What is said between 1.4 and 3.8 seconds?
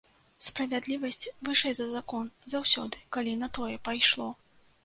вышэй за закон заўсёды, калі на тое